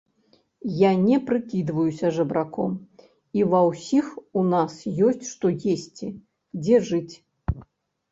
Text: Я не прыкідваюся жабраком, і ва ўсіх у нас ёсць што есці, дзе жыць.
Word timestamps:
Я 0.75 0.91
не 1.07 1.17
прыкідваюся 1.25 2.07
жабраком, 2.15 2.71
і 3.39 3.45
ва 3.51 3.59
ўсіх 3.67 4.05
у 4.41 4.45
нас 4.53 4.73
ёсць 5.11 5.25
што 5.33 5.53
есці, 5.75 6.09
дзе 6.63 6.75
жыць. 6.89 7.15